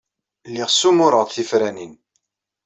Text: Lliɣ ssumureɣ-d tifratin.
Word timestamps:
Lliɣ 0.49 0.69
ssumureɣ-d 0.71 1.29
tifratin. 1.31 1.93